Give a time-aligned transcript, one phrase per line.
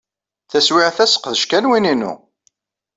[0.51, 2.13] Taswiɛt-a, sseqdec kan win-inu.